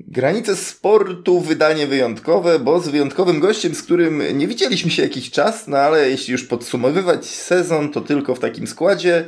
[0.00, 5.68] Granice sportu, wydanie wyjątkowe, bo z wyjątkowym gościem, z którym nie widzieliśmy się jakiś czas,
[5.68, 9.24] no ale jeśli już podsumowywać sezon, to tylko w takim składzie.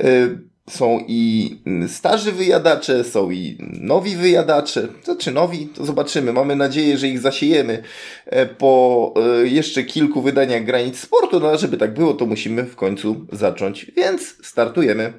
[0.00, 1.50] Y, są i
[1.88, 4.88] starzy wyjadacze, są i nowi wyjadacze.
[5.04, 6.32] To czy nowi, to zobaczymy.
[6.32, 7.82] Mamy nadzieję, że ich zasiejemy
[8.26, 11.40] e, po e, jeszcze kilku wydaniach granic sportu.
[11.40, 13.92] No a żeby tak było, to musimy w końcu zacząć.
[13.96, 15.12] Więc startujemy.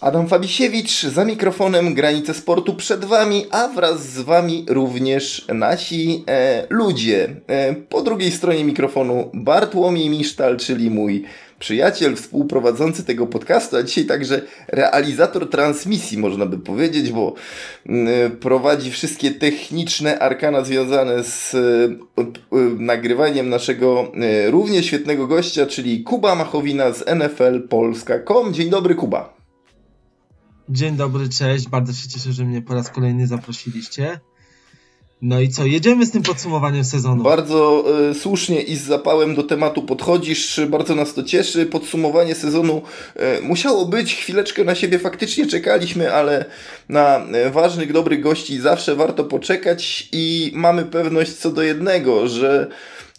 [0.00, 6.66] Adam Fabisiewicz za mikrofonem Granice Sportu przed Wami, a wraz z Wami również nasi e,
[6.70, 7.28] ludzie.
[7.46, 11.24] E, po drugiej stronie mikrofonu Bartłomiej Misztal, czyli mój
[11.58, 17.34] przyjaciel, współprowadzący tego podcastu, a dzisiaj także realizator transmisji, można by powiedzieć, bo
[17.86, 21.58] mm, prowadzi wszystkie techniczne arkana związane z e,
[22.78, 28.54] nagrywaniem naszego e, równie świetnego gościa, czyli Kuba Machowina z NFL Polska.com.
[28.54, 29.39] Dzień dobry, Kuba.
[30.72, 31.68] Dzień dobry, cześć.
[31.68, 34.20] Bardzo się cieszę, że mnie po raz kolejny zaprosiliście.
[35.22, 37.22] No i co, jedziemy z tym podsumowaniem sezonu.
[37.22, 41.66] Bardzo y, słusznie i z zapałem do tematu podchodzisz, bardzo nas to cieszy.
[41.66, 42.82] Podsumowanie sezonu
[43.38, 46.44] y, musiało być, chwileczkę na siebie faktycznie czekaliśmy, ale
[46.88, 52.68] na y, ważnych, dobrych gości zawsze warto poczekać i mamy pewność co do jednego, że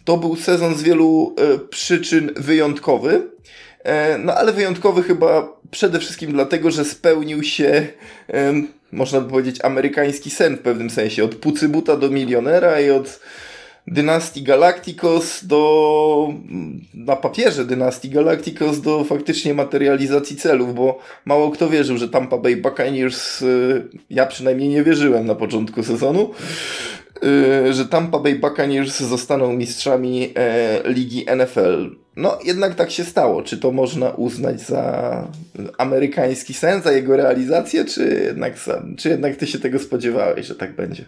[0.06, 1.36] to był sezon z wielu
[1.70, 3.31] przyczyn wyjątkowy.
[4.20, 7.88] No ale wyjątkowy chyba przede wszystkim dlatego, że spełnił się
[8.92, 11.23] można by powiedzieć, amerykański sen w pewnym sensie.
[11.23, 13.20] Od Pucybuta do milionera i od
[13.88, 16.34] dynastii Galacticos do
[16.94, 22.56] na papierze dynastii Galacticos do faktycznie materializacji celów, bo mało kto wierzył, że Tampa Bay
[22.56, 26.34] Buccaneers, y, ja przynajmniej nie wierzyłem na początku sezonu,
[27.72, 31.95] że Tampa Bay Buccaneers zostaną mistrzami e, ligi NFL.
[32.16, 33.44] No, jednak tak się stało.
[33.44, 35.27] Czy to można uznać za
[35.77, 38.53] amerykański sen, za jego realizację, czy jednak,
[38.97, 41.05] czy jednak ty się tego spodziewałeś, że tak będzie?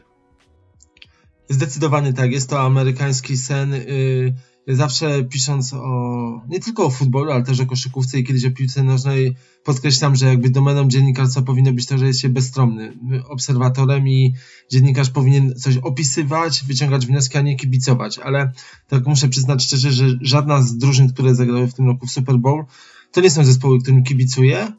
[1.50, 2.31] Zdecydowanie tak.
[2.31, 3.73] Jest to amerykański sen.
[3.73, 8.51] Yy zawsze pisząc o, nie tylko o futbolu, ale też o koszykówce i kiedyś o
[8.51, 12.94] piłce nożnej, podkreślam, że jakby domeną dziennikarstwa powinno być to, że jest się bezstronny
[13.29, 14.34] obserwatorem i
[14.72, 18.19] dziennikarz powinien coś opisywać, wyciągać wnioski, a nie kibicować.
[18.19, 18.52] Ale
[18.88, 22.38] tak muszę przyznać szczerze, że żadna z drużyn, które zagrały w tym roku w Super
[22.38, 22.63] Bowl,
[23.12, 24.72] to nie są zespoły, którym kibicuję,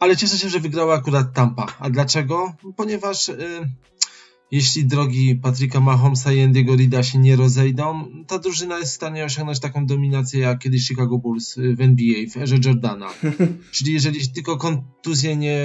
[0.00, 1.66] ale cieszę się, że wygrała akurat Tampa.
[1.78, 2.52] A dlaczego?
[2.76, 3.28] Ponieważ...
[3.28, 3.36] Yy,
[4.52, 9.24] jeśli drogi Patryka Mahomesa i Andy'ego Rida się nie rozejdą, ta drużyna jest w stanie
[9.24, 13.08] osiągnąć taką dominację jak kiedyś Chicago Bulls w NBA, w erze Jordana.
[13.72, 15.58] Czyli jeżeli tylko kontuzje nie,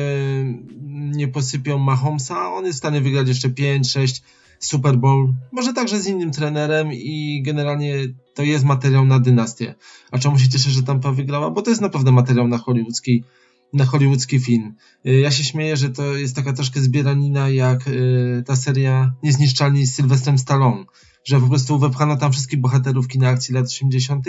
[0.92, 4.22] nie posypią Mahomesa, on jest w stanie wygrać jeszcze 5-6
[4.59, 7.94] Super Bowl, może także z innym trenerem i generalnie
[8.34, 9.75] to jest materiał na dynastię.
[10.12, 11.52] A czemu się cieszę, że Tampa wygrała?
[11.52, 13.24] Bo to jest naprawdę materiał na hollywoodzki
[13.73, 14.75] na hollywoodzki film.
[15.05, 19.85] Y, ja się śmieję, że to jest taka troszkę zbieranina jak y, ta seria Niezniszczalni
[19.85, 20.85] z Sylwestrem Stallone,
[21.23, 24.25] że po prostu wepchano tam wszystkich bohaterów kina akcji lat 80.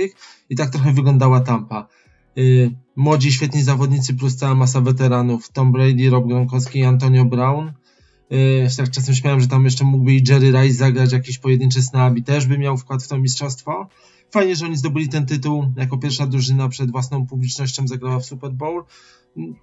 [0.51, 1.89] i tak trochę wyglądała Tampa.
[2.39, 5.53] Y, młodzi, świetni zawodnicy plus cała masa weteranów.
[5.53, 7.73] Tom Brady, Rob Gronkowski i Antonio Brown.
[8.77, 12.23] Tak czasem śmiałem, że tam jeszcze mógłby i Jerry Rice zagrać jakiś pojedynczy snap i
[12.23, 13.89] też by miał wkład w to mistrzostwo.
[14.31, 18.53] Fajnie, że oni zdobyli ten tytuł jako pierwsza drużyna przed własną publicznością zagrała w Super
[18.53, 18.85] Bowl.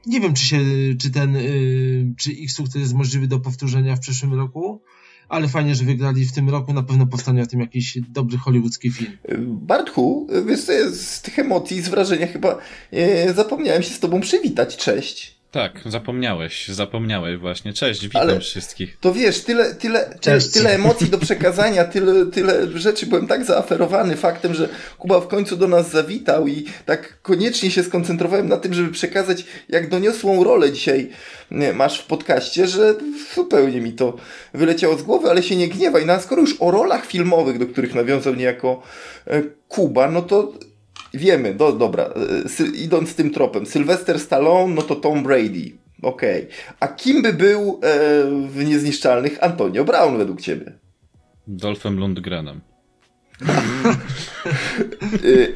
[0.05, 0.59] Nie wiem, czy się,
[0.99, 4.81] czy ten, y, czy ich sukces jest możliwy do powtórzenia w przyszłym roku,
[5.29, 6.73] ale fajnie, że wygrali w tym roku.
[6.73, 9.11] Na pewno powstanie o tym jakiś dobry hollywoodzki film.
[9.47, 10.59] Bartku, wiesz,
[10.93, 12.57] z tych emocji, z wrażenia chyba
[12.91, 14.77] e, zapomniałem się z tobą przywitać.
[14.77, 15.34] Cześć.
[15.55, 17.73] Tak, zapomniałeś, zapomniałeś właśnie.
[17.73, 18.97] Cześć, witam Ale wszystkich.
[19.01, 23.05] To wiesz, tyle, tyle, tyle, tyle emocji do przekazania, tyle, tyle rzeczy.
[23.05, 27.83] Byłem tak zaaferowany faktem, że Kuba w końcu do nas zawitał i tak koniecznie się
[27.83, 31.09] skoncentrowałem na tym, żeby przekazać, jak doniosłą rolę dzisiaj
[31.73, 32.95] masz w podcaście, że
[33.35, 34.17] zupełnie mi to
[34.53, 36.05] wyleciało z głowy, ale się nie gniewaj.
[36.05, 38.81] No a skoro już o rolach filmowych, do których nawiązał niejako
[39.27, 40.53] e, Kuba, no to
[41.17, 42.09] wiemy, do, dobra,
[42.47, 45.71] sy, idąc tym tropem, Sylvester Stallone, no to Tom Brady.
[46.01, 46.43] Okej.
[46.43, 46.55] Okay.
[46.79, 47.99] A kim by był e,
[48.47, 50.71] w Niezniszczalnych Antonio Brown według ciebie?
[51.47, 52.61] Dolphem Lundgrenem.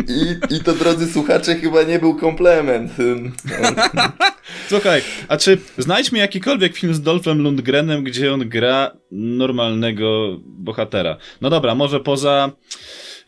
[0.08, 2.92] I, I to, drodzy słuchacze, chyba nie był komplement.
[4.70, 11.18] Słuchaj, a czy znajdźmy jakikolwiek film z Dolphem Lundgrenem, gdzie on gra normalnego bohatera?
[11.42, 12.52] No dobra, może poza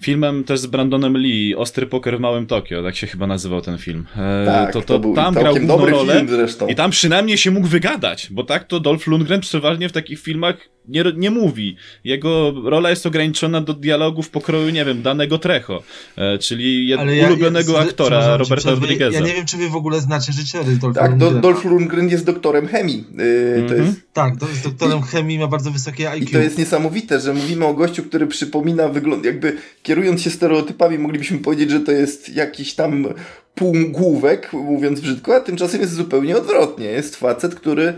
[0.02, 3.78] filmem też z Brandonem Lee, Ostry Poker w Małym Tokio, tak się chyba nazywał ten
[3.78, 4.06] film.
[4.18, 6.26] E, tak, to, to, to tam grał główną rolę
[6.70, 10.72] i tam przynajmniej się mógł wygadać, bo tak to Dolph Lundgren przeważnie w takich filmach
[10.88, 11.76] nie, nie mówi.
[12.04, 15.84] Jego rola jest ograniczona do dialogów pokroju, nie wiem, danego Trecho,
[16.16, 16.98] e, czyli ja,
[17.28, 19.20] ulubionego ja, aktora Roberta Rodrigueza.
[19.20, 22.26] Ja nie wiem, czy wy w ogóle znacie życiorys Dolpha Tak, do, Dolph Lundgren jest
[22.26, 23.06] doktorem chemii.
[23.18, 23.86] Yy, to mhm.
[23.86, 24.02] jest...
[24.14, 26.30] Tak, to jest doktorem I, chemii, ma bardzo wysokie IQ.
[26.30, 29.58] I to jest niesamowite, że mówimy o gościu, który przypomina wygląd, jakby
[29.92, 33.14] kierując się stereotypami, moglibyśmy powiedzieć, że to jest jakiś tam
[33.56, 36.86] półgłówek, mówiąc brzydko, a tymczasem jest zupełnie odwrotnie.
[36.86, 37.94] Jest facet, który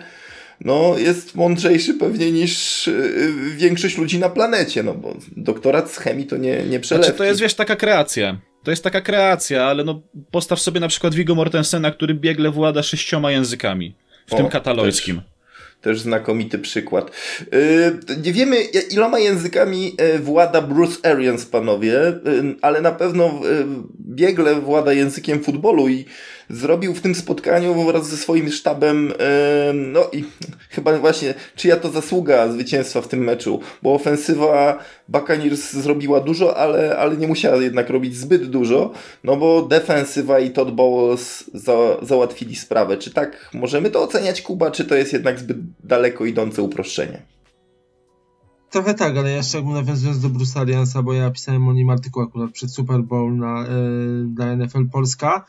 [0.62, 6.26] no, jest mądrzejszy pewnie niż y, większość ludzi na planecie, no bo doktorat z chemii
[6.26, 7.06] to nie, nie przelewki.
[7.08, 8.40] Znaczy, to jest, wiesz, taka kreacja.
[8.64, 10.02] To jest taka kreacja, ale no
[10.32, 13.96] postaw sobie na przykład Viggo Mortensena, który biegle włada sześcioma językami,
[14.28, 15.16] w o, tym katalońskim.
[15.16, 15.33] Też
[15.84, 17.12] też znakomity przykład.
[17.52, 18.58] Yy, nie wiemy,
[18.92, 23.66] iloma językami e, włada Bruce Arians, panowie, yy, ale na pewno yy,
[24.16, 26.06] biegle włada językiem futbolu i
[26.54, 29.14] zrobił w tym spotkaniu wraz ze swoim sztabem,
[29.74, 30.24] no i
[30.76, 36.98] chyba właśnie czyja to zasługa zwycięstwa w tym meczu, bo ofensywa Buccaneers zrobiła dużo, ale,
[36.98, 38.92] ale nie musiała jednak robić zbyt dużo,
[39.24, 42.98] no bo defensywa i Todd Bowles za, załatwili sprawę.
[42.98, 47.22] Czy tak możemy to oceniać, Kuba, czy to jest jednak zbyt daleko idące uproszczenie?
[48.74, 52.24] Trochę tak, ale jeszcze jakby nawiązując do Bruce Ariansa, bo ja pisałem o nim artykuł
[52.24, 55.46] akurat przed Super Bowl na, yy, dla NFL Polska,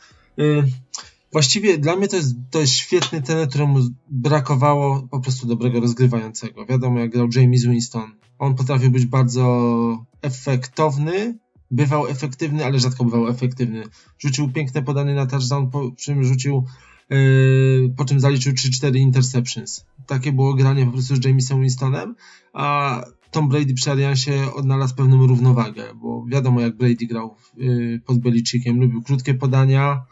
[1.31, 2.17] właściwie dla mnie to
[2.59, 3.79] jest, świetny ten, któremu
[4.09, 6.65] brakowało po prostu dobrego rozgrywającego.
[6.65, 8.11] Wiadomo, jak grał James Winston.
[8.39, 11.37] On potrafił być bardzo efektowny,
[11.71, 13.83] bywał efektywny, ale rzadko bywał efektywny.
[14.19, 16.63] Rzucił piękne podanie na touchdown, po czym rzucił,
[17.09, 19.85] yy, po czym zaliczył 3-4 interceptions.
[20.07, 22.15] Takie było granie po prostu z Jamesem Winstonem,
[22.53, 23.01] a
[23.31, 28.79] Tom Brady przy Ariansie odnalazł pewną równowagę, bo wiadomo jak Brady grał yy, pod Belicickiem,
[28.79, 30.05] lubił krótkie podania,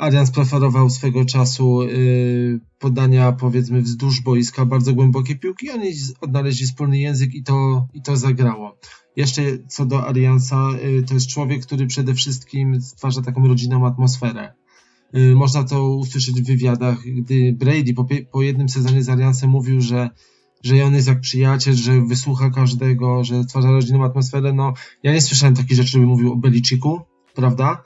[0.00, 6.98] Arians preferował swego czasu y, podania powiedzmy wzdłuż boiska, bardzo głębokie piłki, oni odnaleźli wspólny
[6.98, 8.78] język i to, i to zagrało.
[9.16, 14.52] Jeszcze co do Ariansa, y, to jest człowiek, który przede wszystkim stwarza taką rodzinną atmosferę.
[15.16, 19.80] Y, można to usłyszeć w wywiadach, gdy Brady po, po jednym sezonie z Ariansem mówił,
[19.80, 20.10] że
[20.62, 24.52] że on jest jak przyjaciel, że wysłucha każdego, że stwarza rodzinną atmosferę.
[24.52, 27.00] No, ja nie słyszałem takich rzeczy, żeby mówił o Beliciku,
[27.34, 27.82] prawda?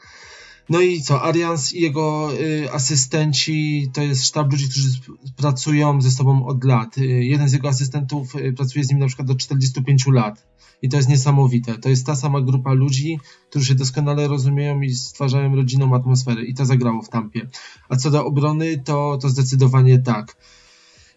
[0.68, 4.88] No i co, Arians i jego y, asystenci to jest sztab ludzi, którzy
[5.36, 6.98] pracują ze sobą od lat.
[6.98, 10.46] Y, jeden z jego asystentów y, pracuje z nim na przykład do 45 lat.
[10.82, 11.78] I to jest niesamowite.
[11.78, 13.18] To jest ta sama grupa ludzi,
[13.50, 16.44] którzy się doskonale rozumieją i stwarzają rodzinną atmosferę.
[16.44, 17.48] I to zagrało w tampie.
[17.88, 20.36] A co do obrony, to, to zdecydowanie tak.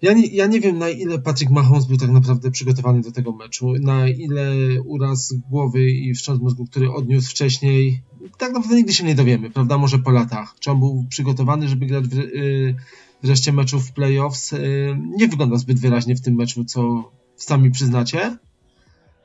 [0.02, 3.32] Ja nie, ja nie wiem, na ile Patrick Mahomes był tak naprawdę przygotowany do tego
[3.32, 4.52] meczu, na ile
[4.86, 8.04] uraz głowy i wstrząs mózgu, który odniósł wcześniej,
[8.38, 9.77] tak naprawdę nigdy się nie dowiemy, prawda?
[9.77, 10.56] Może po latach.
[10.59, 12.75] Czy on był przygotowany, żeby grać w, yy,
[13.24, 14.51] wreszcie meczów w playoffs?
[14.51, 18.38] Yy, nie wygląda zbyt wyraźnie w tym meczu, co sami przyznacie,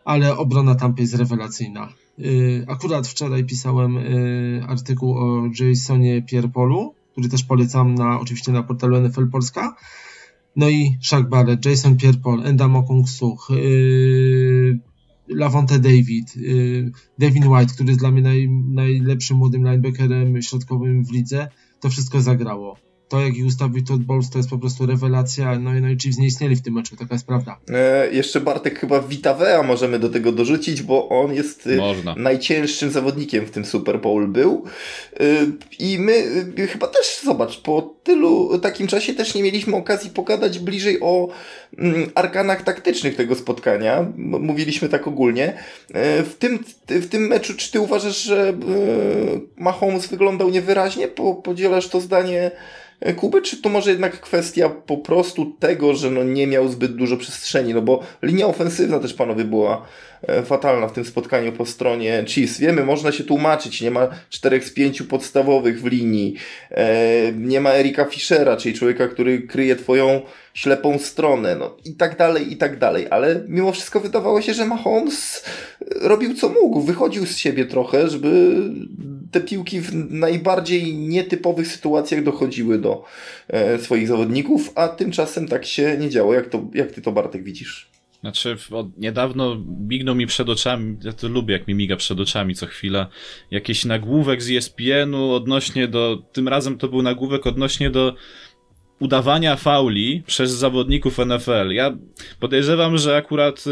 [0.05, 1.89] ale obrona Tampy jest rewelacyjna.
[2.19, 8.63] Yy, akurat wczoraj pisałem yy, artykuł o Jasonie Pierpolu, który też polecam na, oczywiście na
[8.63, 9.77] portalu NFL Polska.
[10.57, 14.79] No i Shaq Barrett, Jason Pierpol, Enda Mokung-Such, yy,
[15.29, 21.13] Lavonte David, yy, Devin White, który jest dla mnie naj, najlepszym młodym linebackerem środkowym w
[21.13, 21.49] lidze,
[21.81, 25.59] to wszystko zagrało to, jak ich ustawił Todd Bowles, to jest po prostu rewelacja.
[25.59, 27.59] No, no i Chiefs nie istnieli w tym meczu, taka jest prawda.
[27.71, 32.15] E, jeszcze Bartek chyba Witawea możemy do tego dorzucić, bo on jest e, Można.
[32.15, 34.65] najcięższym zawodnikiem w tym Super Bowl był.
[35.21, 35.25] E,
[35.79, 36.25] I my
[36.59, 41.29] e, chyba też, zobacz, po tylu takim czasie też nie mieliśmy okazji pogadać bliżej o
[41.79, 44.07] mm, arkanach taktycznych tego spotkania.
[44.17, 45.59] Mówiliśmy tak ogólnie.
[45.95, 48.55] E, w tym, w tym meczu, czy ty uważasz, że e,
[49.57, 51.09] Mahomes wyglądał niewyraźnie?
[51.09, 52.51] Po, podzielasz to zdanie
[53.17, 57.17] Kuby, czy to może jednak kwestia po prostu tego, że no nie miał zbyt dużo
[57.17, 59.87] przestrzeni, no bo linia ofensywna też panowie była
[60.23, 62.59] e, fatalna w tym spotkaniu po stronie Chiefs.
[62.59, 66.35] Wiemy, można się tłumaczyć, nie ma czterech z pięciu podstawowych w linii,
[66.71, 70.21] e, nie ma Erika Fischera, czyli człowieka, który kryje twoją
[70.55, 74.65] ślepą stronę, no i tak dalej, i tak dalej, ale mimo wszystko wydawało się, że
[74.65, 75.45] Mahomes
[76.01, 78.61] robił co mógł, wychodził z siebie trochę, żeby
[79.33, 83.05] te piłki w najbardziej nietypowych sytuacjach dochodziły do
[83.49, 86.35] e, swoich zawodników, a tymczasem tak się nie działo.
[86.35, 87.93] Jak, to, jak ty to Bartek widzisz?
[88.21, 92.55] Znaczy, od niedawno mignął mi przed oczami, ja to lubię, jak mi miga przed oczami
[92.55, 93.07] co chwila,
[93.51, 98.15] jakiś nagłówek z ESPN-u odnośnie do, tym razem to był nagłówek odnośnie do
[99.03, 101.71] udawania fauli przez zawodników NFL.
[101.71, 101.97] Ja
[102.41, 103.65] podejrzewam, że akurat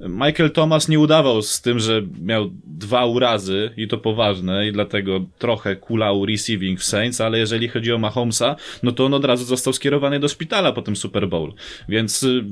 [0.00, 4.72] y, Michael Thomas nie udawał z tym, że miał dwa urazy i to poważne i
[4.72, 9.24] dlatego trochę kulał receiving w Saints, ale jeżeli chodzi o Mahomesa, no to on od
[9.24, 11.54] razu został skierowany do szpitala po tym Super Bowl.
[11.88, 12.44] Więc y,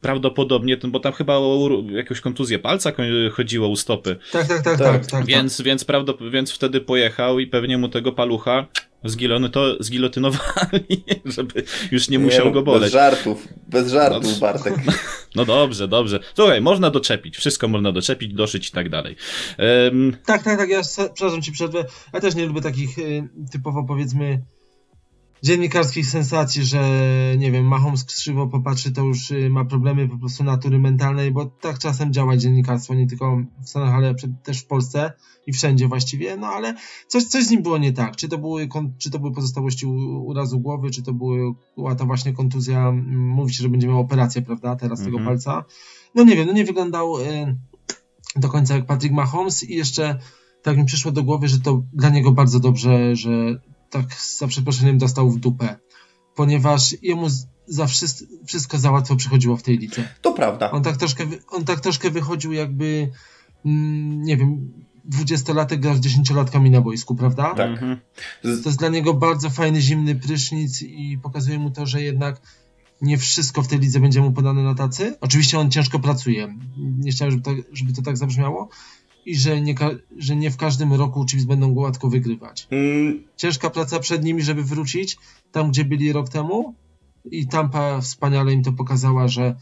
[0.00, 2.92] prawdopodobnie, bo tam chyba o jakąś kontuzję palca
[3.32, 4.16] chodziło u stopy.
[4.32, 4.92] Tak, tak, tak, tak.
[4.92, 5.66] tak, tak więc, tak.
[5.66, 8.66] Więc, prawdop- więc wtedy pojechał i pewnie mu tego palucha
[9.04, 12.82] zgilony to zgilotynowali, żeby już nie musiał nie, go boleć.
[12.82, 14.74] Bez żartów, bez żartów, no, Bartek.
[15.34, 16.20] No dobrze, dobrze.
[16.34, 19.16] Słuchaj, można doczepić, wszystko można doczepić, doszyć i tak dalej.
[19.88, 20.16] Um...
[20.26, 20.80] Tak, tak, tak, ja
[21.14, 21.84] przepraszam ci przerwę.
[22.12, 24.42] Ja też nie lubię takich y, typowo powiedzmy
[25.42, 26.82] dziennikarskich sensacji, że
[27.38, 31.46] nie wiem, Mahomes krzywo popatrzy, to już y, ma problemy po prostu natury mentalnej, bo
[31.46, 35.12] tak czasem działa dziennikarstwo, nie tylko w Stanach, ale też w Polsce
[35.46, 36.74] i wszędzie właściwie, no ale
[37.08, 38.16] coś, coś z nim było nie tak.
[38.16, 38.68] Czy to były,
[38.98, 41.12] czy to były pozostałości urazu głowy, czy to
[41.76, 45.26] była ta właśnie kontuzja, mówi się, że będzie miał operację, prawda, teraz tego mhm.
[45.26, 45.64] palca.
[46.14, 47.56] No nie wiem, no nie wyglądał y,
[48.36, 50.18] do końca jak Patrick Mahomes i jeszcze
[50.62, 53.60] tak mi przyszło do głowy, że to dla niego bardzo dobrze, że
[53.92, 55.76] tak za przeproszeniem dostał w dupę,
[56.34, 57.26] ponieważ jemu
[57.66, 60.08] za wszystko, wszystko za łatwo przychodziło w tej lidze.
[60.22, 60.70] To prawda.
[60.70, 63.10] On tak troszkę, on tak troszkę wychodził jakby,
[63.64, 64.72] mm, nie wiem,
[65.04, 67.54] dwudziestolatek gra z dziesięciolatkami na boisku, prawda?
[67.54, 67.70] Tak.
[67.70, 68.00] Mhm.
[68.42, 72.40] To jest dla niego bardzo fajny, zimny prysznic i pokazuje mu to, że jednak
[73.02, 75.16] nie wszystko w tej lidze będzie mu podane na tacy.
[75.20, 76.54] Oczywiście on ciężko pracuje.
[76.76, 78.68] Nie chciałem, żeby, tak, żeby to tak zabrzmiało,
[79.26, 79.74] i że nie,
[80.16, 82.66] że nie w każdym roku Chiefs będą gładko wygrywać.
[82.70, 83.22] Mm.
[83.36, 85.16] Ciężka praca przed nimi, żeby wrócić
[85.52, 86.74] tam, gdzie byli rok temu
[87.30, 89.56] i Tampa wspaniale im to pokazała, że,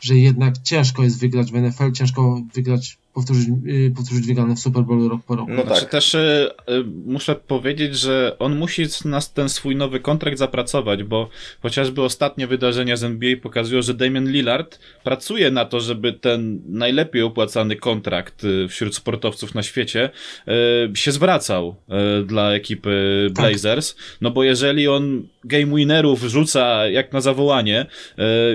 [0.00, 4.82] że jednak ciężko jest wygrać w NFL, ciężko wygrać powtórzyć, y, powtórzyć wygrane w Super
[4.82, 5.52] Bowl rok po roku.
[5.52, 5.90] No znaczy, tak.
[5.90, 11.28] Też y, y, muszę powiedzieć, że on musi na ten swój nowy kontrakt zapracować, bo
[11.62, 17.22] chociażby ostatnie wydarzenia z NBA pokazują, że Damian Lillard pracuje na to, żeby ten najlepiej
[17.22, 20.10] opłacany kontrakt y, wśród sportowców na świecie
[20.92, 21.76] y, się zwracał
[22.20, 23.44] y, dla ekipy tak.
[23.44, 24.04] Blazers, tak.
[24.20, 27.86] no bo jeżeli on game winnerów rzuca jak na zawołanie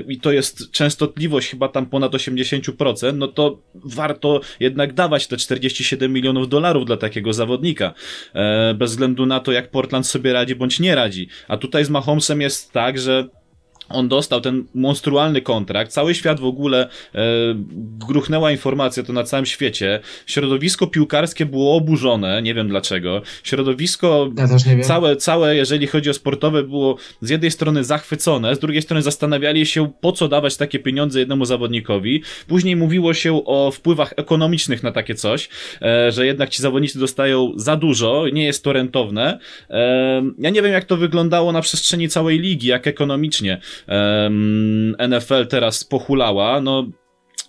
[0.08, 6.14] i to jest częstotliwość chyba tam ponad 80%, no to warto jednak dawać te 47
[6.14, 7.94] milionów dolarów dla takiego zawodnika,
[8.34, 11.28] e, bez względu na to, jak Portland sobie radzi bądź nie radzi.
[11.48, 13.28] A tutaj z Mahomesem jest tak, że
[13.94, 17.20] on dostał ten monstrualny kontrakt, cały świat w ogóle e,
[18.08, 20.00] gruchnęła informacja to na całym świecie.
[20.26, 23.22] Środowisko piłkarskie było oburzone, nie wiem dlaczego.
[23.44, 24.48] Środowisko ja
[24.84, 29.66] całe, całe, jeżeli chodzi o sportowe, było z jednej strony zachwycone, z drugiej strony zastanawiali
[29.66, 32.24] się, po co dawać takie pieniądze jednemu zawodnikowi.
[32.48, 35.50] Później mówiło się o wpływach ekonomicznych na takie coś,
[35.82, 39.40] e, że jednak ci zawodnicy dostają za dużo, nie jest to rentowne.
[39.70, 45.48] E, ja nie wiem, jak to wyglądało na przestrzeni całej ligi, jak ekonomicznie um, NFL
[45.48, 46.88] teraz pochulała, no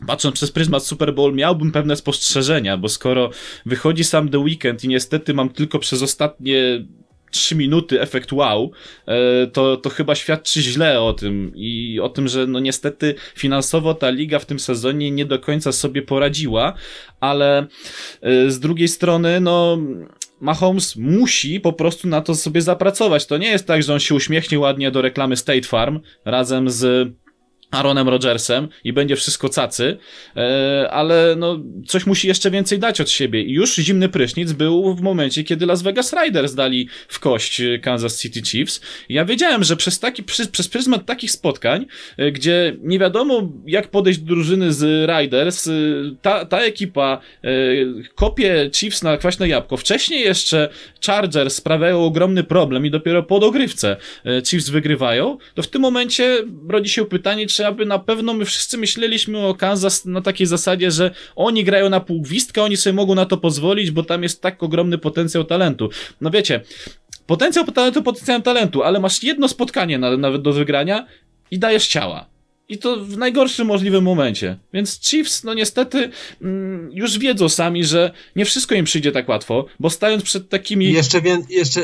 [0.07, 3.31] patrząc przez pryzmat Super Bowl, miałbym pewne spostrzeżenia, bo skoro
[3.67, 6.85] wychodzi sam The Weekend i niestety mam tylko przez ostatnie
[7.33, 8.71] 3 minuty efekt wow,
[9.07, 13.95] e, to, to chyba świadczy źle o tym i o tym, że no niestety finansowo
[13.95, 16.75] ta liga w tym sezonie nie do końca sobie poradziła,
[17.21, 17.67] ale
[18.23, 19.79] e, z drugiej strony, no
[20.43, 23.27] Mahomes musi po prostu na to sobie zapracować.
[23.27, 27.13] To nie jest tak, że on się uśmiechnie ładnie do reklamy State Farm razem z
[27.73, 29.99] Aaronem Rodgersem i będzie wszystko cacy,
[30.37, 33.43] e, ale no, coś musi jeszcze więcej dać od siebie.
[33.43, 38.21] I już zimny prysznic był w momencie, kiedy Las Vegas Riders dali w kość Kansas
[38.21, 38.81] City Chiefs.
[39.09, 41.87] I ja wiedziałem, że przez, taki, przez, przez pryzmat takich spotkań,
[42.17, 45.73] e, gdzie nie wiadomo jak podejść do drużyny z Riders, e,
[46.23, 47.21] ta, ta ekipa
[48.15, 49.77] kopie Chiefs na kwaśne jabłko.
[49.77, 50.69] Wcześniej jeszcze
[51.07, 53.97] Chargers sprawiają ogromny problem i dopiero po dogrywce
[54.47, 56.39] Chiefs wygrywają, to w tym momencie
[56.69, 60.91] rodzi się pytanie, czy aby na pewno my wszyscy myśleliśmy o Kansas na takiej zasadzie,
[60.91, 64.43] że oni grają na pół gwizdka, oni sobie mogą na to pozwolić, bo tam jest
[64.43, 65.91] tak ogromny potencjał talentu.
[66.21, 66.61] No wiecie,
[67.27, 71.07] potencjał talentu, potencjał talentu, ale masz jedno spotkanie na, nawet do wygrania
[71.51, 72.33] i dajesz ciała.
[72.69, 74.59] I to w najgorszym możliwym momencie.
[74.73, 76.11] Więc Chiefs, no niestety,
[76.43, 80.93] mm, już wiedzą sami, że nie wszystko im przyjdzie tak łatwo, bo stając przed takimi.
[80.93, 81.81] Jeszcze, wie, jeszcze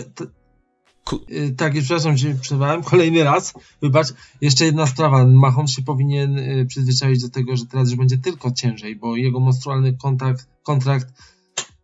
[1.31, 3.55] Y, tak, przepraszam, że przerwałem kolejny raz.
[3.83, 4.07] Wybacz,
[4.41, 5.27] jeszcze jedna sprawa.
[5.27, 9.41] Mahomes się powinien y, przyzwyczaić do tego, że teraz już będzie tylko ciężej, bo jego
[9.41, 11.07] monstrualny kontrakt, kontrakt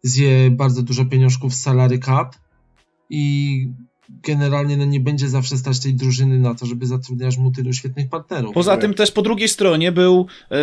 [0.03, 2.37] zje bardzo dużo pieniążków z salary cap
[3.11, 3.69] i
[4.09, 8.09] generalnie no, nie będzie zawsze stać tej drużyny na to, żeby zatrudniać mu tylu świetnych
[8.09, 8.55] partnerów.
[8.55, 10.57] Poza tym też po drugiej stronie był e,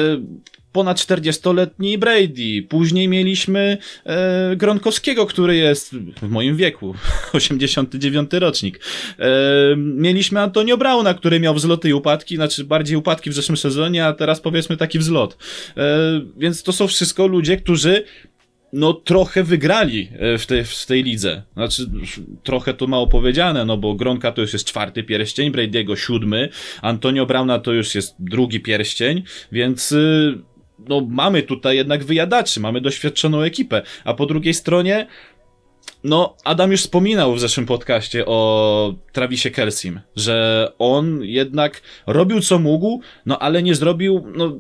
[0.72, 2.66] ponad 40-letni Brady.
[2.70, 6.96] Później mieliśmy e, Gronkowskiego, który jest w moim wieku,
[7.34, 8.80] 89 rocznik.
[9.20, 9.30] E,
[9.78, 14.14] mieliśmy Antonio Brauna, który miał wzloty i upadki, znaczy bardziej upadki w zeszłym sezonie, a
[14.14, 15.38] teraz powiedzmy taki wzlot.
[15.78, 18.04] E, więc to są wszystko ludzie, którzy
[18.74, 21.44] no trochę wygrali e, w tej, w tej lidze.
[21.54, 21.86] Znaczy,
[22.44, 26.50] trochę to mało powiedziane, no bo Gronka to już jest czwarty pierścień, Brady'ego siódmy,
[26.82, 30.38] Antonio Brauna to już jest drugi pierścień, więc y,
[30.88, 35.08] no mamy tutaj jednak wyjadaczy, mamy doświadczoną ekipę, a po drugiej stronie
[36.04, 42.60] no, Adam już wspominał w zeszłym podcaście o Travisie Kelsim, że on jednak robił co
[42.60, 44.60] mógł, no ale nie zrobił, no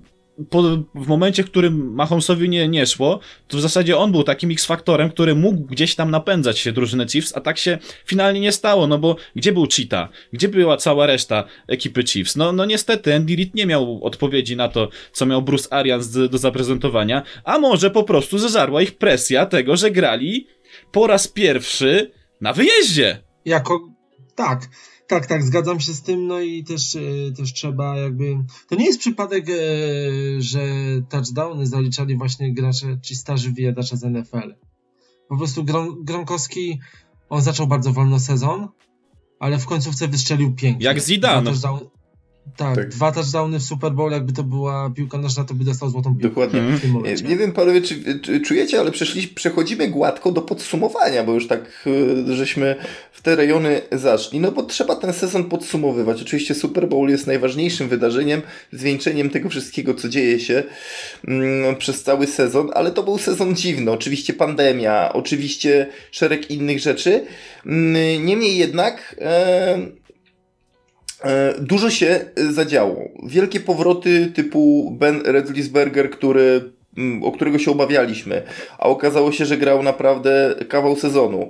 [0.49, 0.61] po,
[0.95, 5.09] w momencie, w którym Mahomesowi nie, nie szło, to w zasadzie on był takim X-faktorem,
[5.09, 8.97] który mógł gdzieś tam napędzać się drużynę Chiefs, a tak się finalnie nie stało, no
[8.97, 10.09] bo gdzie był Cheetah?
[10.33, 12.35] Gdzie była cała reszta ekipy Chiefs?
[12.35, 16.29] No, no niestety Andy Reid nie miał odpowiedzi na to, co miał Bruce Arians do,
[16.29, 20.47] do zaprezentowania, a może po prostu zeżarła ich presja tego, że grali
[20.91, 23.23] po raz pierwszy na wyjeździe.
[23.45, 23.89] Jako,
[24.35, 24.69] tak.
[25.11, 26.99] Tak, tak, zgadzam się z tym, no i też, e,
[27.37, 28.37] też trzeba jakby...
[28.67, 29.53] To nie jest przypadek, e,
[30.39, 30.61] że
[31.09, 34.55] touchdowny zaliczali właśnie gracze, czy starzy wyjadacze z NFL.
[35.29, 36.79] Po prostu Gron Gronkowski,
[37.29, 38.67] on zaczął bardzo wolno sezon,
[39.39, 40.85] ale w końcówce wystrzelił pięknie.
[40.85, 41.51] Jak Zidane.
[42.57, 45.89] Tak, tak, dwa touchdowny w Super Bowl, jakby to była piłka nożna, to by dostał
[45.89, 46.27] złotą piłkę.
[46.27, 46.61] Dokładnie.
[47.03, 51.47] Nie, nie wiem, panowie, czy, czy, czujecie, ale przeszli, przechodzimy gładko do podsumowania, bo już
[51.47, 51.87] tak
[52.29, 52.75] e, żeśmy
[53.11, 54.39] w te rejony zaszli.
[54.39, 56.21] No bo trzeba ten sezon podsumowywać.
[56.21, 60.63] Oczywiście Super Bowl jest najważniejszym wydarzeniem, zwieńczeniem tego wszystkiego, co dzieje się
[61.27, 63.91] mm, przez cały sezon, ale to był sezon dziwny.
[63.91, 67.25] Oczywiście pandemia, oczywiście szereg innych rzeczy.
[67.65, 69.15] Mm, niemniej jednak.
[69.21, 70.00] E,
[71.59, 73.09] dużo się zadziało.
[73.23, 76.71] Wielkie powroty typu Ben Redlisberger, który
[77.23, 78.41] o którego się obawialiśmy,
[78.77, 81.49] a okazało się, że grał naprawdę kawał sezonu.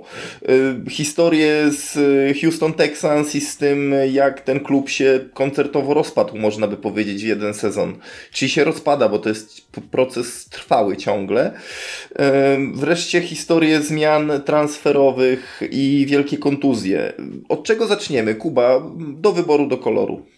[0.86, 1.98] Y, historie z
[2.40, 7.26] Houston Texans i z tym, jak ten klub się koncertowo rozpadł, można by powiedzieć, w
[7.26, 7.98] jeden sezon.
[8.32, 11.50] Czyli się rozpada, bo to jest proces trwały ciągle.
[11.50, 12.14] Y,
[12.74, 17.12] wreszcie historie zmian transferowych i wielkie kontuzje.
[17.48, 18.34] Od czego zaczniemy?
[18.34, 20.31] Kuba, do wyboru, do koloru.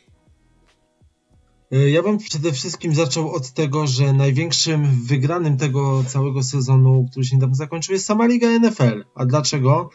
[1.74, 7.26] E, ja bym przede wszystkim zaczął od tego, że największym wygranym tego całego sezonu, który
[7.26, 9.04] się niedawno zakończył, jest sama Liga NFL.
[9.14, 9.90] A dlaczego?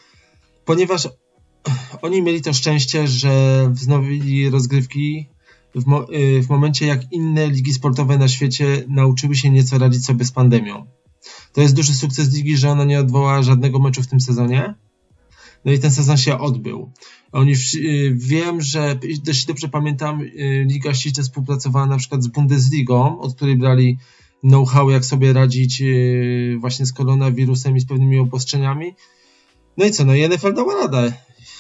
[0.66, 1.10] Ponieważ
[2.02, 5.30] oni mieli to szczęście, że wznowili rozgrywki
[5.76, 10.06] w, mo e, w momencie, jak inne ligi sportowe na świecie nauczyły się nieco radzić
[10.06, 10.86] sobie z pandemią.
[11.54, 14.74] To jest duży sukces ligi, że ona nie odwołała żadnego meczu w tym sezonie.
[15.66, 16.92] No i ten sezon się odbył.
[17.32, 23.20] Oni y, wiem, że jeśli dobrze pamiętam, y, Liga ściśle współpracowała na przykład z Bundesligą,
[23.20, 23.98] od której brali
[24.42, 28.96] know-how, jak sobie radzić y, właśnie z koronawirusem i z pewnymi obostrzeniami.
[29.78, 31.14] No i co, no i NFL dała radę.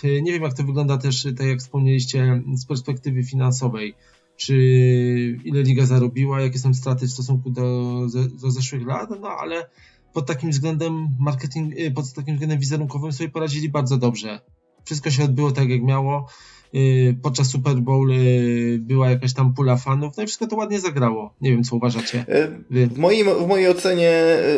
[0.03, 3.95] Nie wiem, jak to wygląda też, tak jak wspomnieliście, z perspektywy finansowej.
[4.37, 4.55] Czy
[5.43, 8.07] ile liga zarobiła, jakie są straty w stosunku do,
[8.41, 9.69] do zeszłych lat, no ale
[10.19, 14.39] pod takim względem marketing, pod takim względem wizerunkowym sobie poradzili bardzo dobrze.
[14.85, 16.27] Wszystko się odbyło tak, jak miało.
[16.75, 20.79] Y, podczas Super Bowl y, była jakaś tam pula fanów, no i wszystko to ładnie
[20.79, 21.33] zagrało.
[21.41, 22.25] Nie wiem, co uważacie.
[22.69, 24.13] W, moim, w mojej ocenie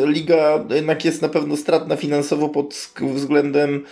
[0.06, 3.84] liga jednak jest na pewno stratna finansowo pod względem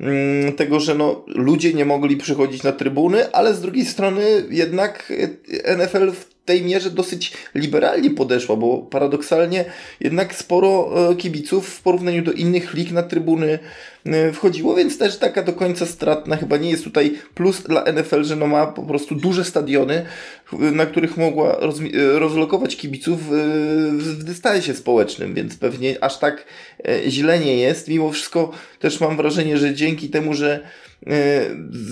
[0.00, 5.12] mm, tego, że no, ludzie nie mogli przychodzić na trybuny, ale z drugiej strony jednak
[5.78, 9.64] NFL w tej mierze dosyć liberalnie podeszła, bo paradoksalnie
[10.00, 13.58] jednak sporo e, kibiców w porównaniu do innych lig na trybuny
[14.32, 18.36] wchodziło, więc też taka do końca stratna chyba nie jest tutaj plus dla NFL, że
[18.36, 20.06] no ma po prostu duże stadiony,
[20.52, 23.20] na których mogła e, rozlokować kibiców
[23.92, 26.44] w dystansie społecznym, więc pewnie aż tak
[27.08, 27.88] źle nie jest.
[27.88, 30.60] Mimo wszystko też mam wrażenie, że dzięki temu, że
[31.06, 31.44] E,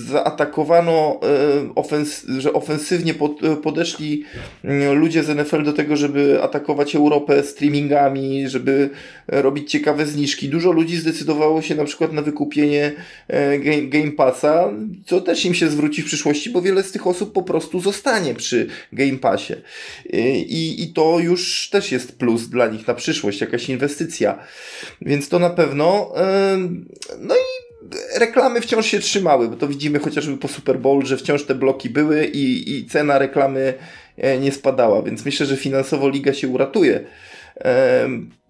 [0.09, 3.15] zaatakowano, e, ofens że ofensywnie
[3.63, 4.25] podeszli
[4.65, 8.91] mm, ludzie z NFL do tego, żeby atakować Europę streamingami, żeby
[9.29, 10.49] robić ciekawe zniżki.
[10.49, 12.93] Dużo ludzi zdecydowało się na przykład na wykupienie
[13.29, 14.73] e, Game Passa,
[15.07, 18.35] co też im się zwróci w przyszłości, bo wiele z tych osób po prostu zostanie
[18.35, 19.55] przy Game Passie.
[20.49, 24.39] I, i to już też jest plus dla nich na przyszłość, jakaś inwestycja.
[25.03, 26.13] Więc to na pewno.
[27.21, 27.67] No i
[28.19, 31.91] reklamy wciąż się trzymały, bo to widzimy chociażby po Super Bowl, że wciąż te bloki
[31.91, 33.75] były i, i cena reklamy
[34.17, 37.01] e, nie spadała, więc myślę, że finansowo liga się uratuje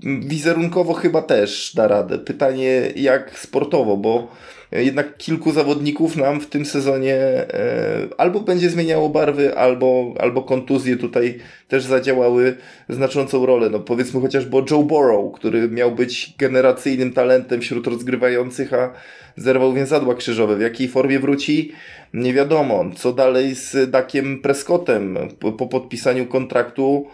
[0.00, 2.18] Wizerunkowo chyba też da radę.
[2.18, 4.28] Pytanie jak sportowo, bo
[4.72, 10.96] jednak kilku zawodników nam w tym sezonie e, albo będzie zmieniało barwy, albo, albo kontuzje
[10.96, 11.38] tutaj
[11.68, 12.56] też zadziałały
[12.88, 13.70] znaczącą rolę.
[13.70, 18.92] No powiedzmy chociażby Joe Burrow, który miał być generacyjnym talentem wśród rozgrywających, a
[19.36, 20.56] zerwał więzadła krzyżowe.
[20.56, 21.72] W jakiej formie wróci?
[22.14, 22.84] Nie wiadomo.
[22.96, 25.18] Co dalej z Dakiem Prescottem
[25.58, 27.06] po podpisaniu kontraktu?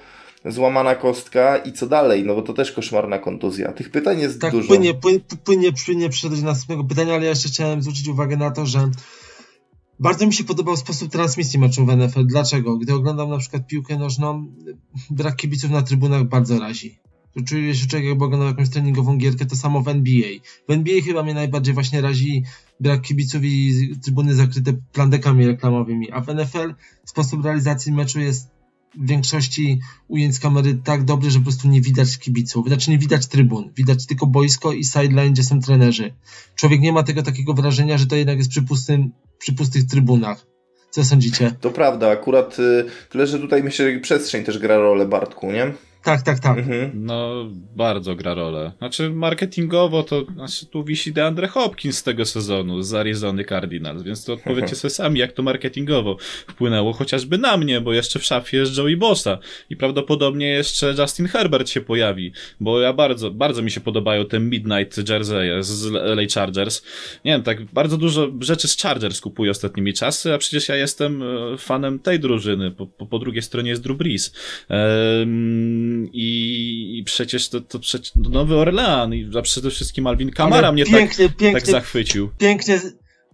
[0.45, 3.73] Złamana kostka i co dalej, no bo to też koszmarna kontuzja.
[3.73, 4.69] Tych pytań jest tak, dużo.
[4.69, 8.67] Płynie, płynie, płynie, płynie do następnego pytania, ale ja jeszcze chciałem zwrócić uwagę na to,
[8.67, 8.91] że
[10.01, 12.27] bardzo mi się podobał sposób transmisji meczu w NFL.
[12.27, 12.79] Dlaczego?
[12.79, 14.55] Gdy oglądam na przykład piłkę nożną,
[15.11, 16.99] brak kibiców na trybunach bardzo razi.
[17.47, 20.29] Czuję się człowiek, jakby oglądał jakąś treningową gierkę, to samo w NBA.
[20.69, 22.43] W NBA chyba mnie najbardziej właśnie razi
[22.81, 26.75] brak kibiców i trybuny zakryte plandekami reklamowymi, a w NFL
[27.05, 28.52] sposób realizacji meczu jest
[28.95, 32.67] w większości ujęć kamery tak dobry, że po prostu nie widać kibiców.
[32.67, 36.15] Znaczy nie widać trybun, widać tylko boisko i sideline, gdzie są trenerzy.
[36.55, 40.47] Człowiek nie ma tego takiego wrażenia, że to jednak jest przy, pustym, przy pustych trybunach.
[40.91, 41.55] Co sądzicie?
[41.61, 45.73] To prawda, akurat y, tyle, że tutaj myślę, że przestrzeń też gra rolę Bartku, nie?
[46.03, 46.59] Tak, tak, tak.
[46.59, 46.91] Mhm.
[46.95, 48.73] No, bardzo gra rolę.
[48.79, 54.25] Znaczy, marketingowo to, znaczy, tu wisi DeAndre Hopkins z tego sezonu, z Arizony Cardinals, więc
[54.25, 58.57] to odpowiedzcie sobie sami, jak to marketingowo wpłynęło chociażby na mnie, bo jeszcze w szafie
[58.57, 59.39] jest Joey Bossa
[59.71, 64.41] i prawdopodobnie jeszcze Justin Herbert się pojawi, bo ja bardzo, bardzo mi się podobają te
[64.41, 66.83] Midnight Jersey z LA Chargers.
[67.25, 71.23] Nie wiem, tak bardzo dużo rzeczy z Chargers kupuję ostatnimi czasy, a przecież ja jestem
[71.23, 74.35] e, fanem tej drużyny, po, po, po drugiej stronie jest Drew Brees.
[74.69, 80.73] Ehm, i, i przecież to, to przecież Nowy Orlean i przede wszystkim Alvin Kamara Ale
[80.73, 82.31] mnie tak- pięknie, tak, pięknie, tak zachwycił.
[82.39, 82.81] Pięknie,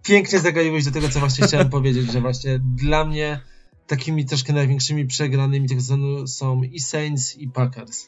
[0.03, 3.39] pięknie zagaiłeś do tego, co właśnie chciałem powiedzieć, że właśnie dla mnie
[3.87, 8.07] takimi troszkę największymi przegranymi tego sezonu są i Saints i Packers.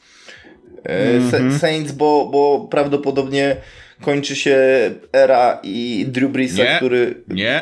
[0.84, 1.58] Mm -hmm.
[1.58, 3.56] Saints, bo, bo prawdopodobnie
[4.02, 4.56] kończy się
[5.12, 7.14] era i Drew Breesa, nie, który...
[7.28, 7.60] Nie,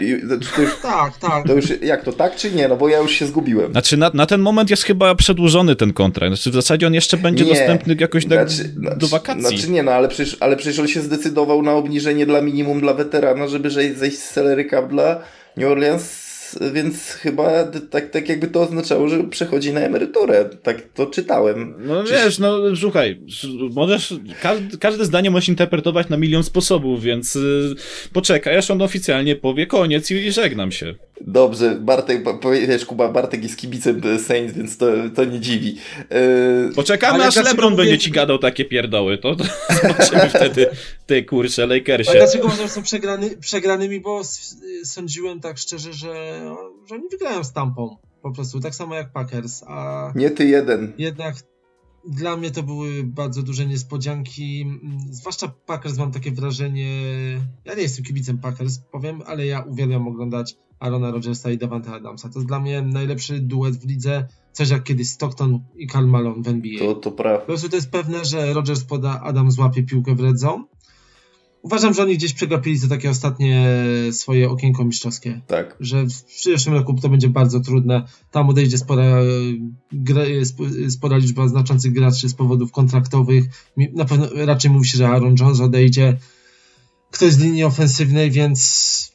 [0.57, 1.47] to już, Tak, tak.
[1.47, 2.69] To już, jak to, tak czy nie?
[2.69, 3.73] No bo ja już się zgubiłem.
[3.73, 6.35] Znaczy na, na ten moment jest chyba przedłużony ten kontrakt.
[6.35, 7.51] Znaczy w zasadzie on jeszcze będzie nie.
[7.51, 9.43] dostępny jakoś do, znaczy, do znaczy- wakacji.
[9.43, 12.95] Znaczy nie, no ale przecież, ale przecież on się zdecydował na obniżenie dla minimum dla
[12.95, 15.21] weterana, żeby zejść z salary cap dla
[15.57, 16.30] New Orleans
[16.73, 20.45] więc chyba tak, tak jakby to oznaczało, że przechodzi na emeryturę.
[20.63, 21.75] Tak to czytałem.
[21.79, 22.13] No Czyż...
[22.13, 23.21] wiesz, no słuchaj,
[23.75, 27.75] możesz, każde, każde zdanie możesz interpretować na milion sposobów, więc yy,
[28.13, 30.95] poczekaj, aż on oficjalnie powie koniec i żegnam się.
[31.21, 32.25] Dobrze, Bartek,
[32.69, 35.77] wiesz, Kuba, Bartek jest kibicem Saints, więc to, to nie dziwi.
[36.11, 36.75] Yy...
[36.75, 37.83] Poczekamy, Ale aż LeBron mówię...
[37.83, 39.45] będzie ci gadał takie pierdoły, to, to
[39.83, 40.67] zobaczymy wtedy
[41.11, 42.11] te kurcze Lakersie.
[42.11, 44.23] Ale dlaczego może są przegrany, przegranymi, bo
[44.85, 46.41] sądziłem tak szczerze, że,
[46.89, 50.13] że oni wygrają z tampą, po prostu, tak samo jak Packers, a...
[50.15, 50.93] Nie ty jeden.
[50.99, 51.35] Jednak
[52.09, 54.67] dla mnie to były bardzo duże niespodzianki.
[55.11, 57.01] Zwłaszcza Packers mam takie wrażenie.
[57.65, 62.29] Ja nie jestem kibicem Packers, powiem, ale ja uwielbiam oglądać Arona Rodgersa i Davante Adamsa.
[62.29, 64.27] To jest dla mnie najlepszy duet w lidze.
[64.53, 66.79] Coś jak kiedyś Stockton i Karl Malone w NBA.
[66.79, 67.41] To, to prawda.
[67.41, 70.65] Po prostu to jest pewne, że Rodgers poda, Adam złapie piłkę w red zone
[71.63, 73.67] Uważam, że oni gdzieś przegapili to takie ostatnie
[74.13, 75.41] swoje okienko mistrzowskie.
[75.47, 75.77] Tak.
[75.81, 78.05] Że w przyszłym roku to będzie bardzo trudne.
[78.31, 79.17] Tam odejdzie spora,
[80.89, 83.45] spora liczba znaczących graczy z powodów kontraktowych.
[83.77, 86.17] Na pewno raczej mówi się, że Aaron Jones odejdzie.
[87.11, 89.11] Ktoś z linii ofensywnej, więc